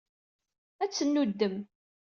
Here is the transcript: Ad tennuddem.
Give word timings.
Ad 0.83 0.91
tennuddem. 0.91 1.55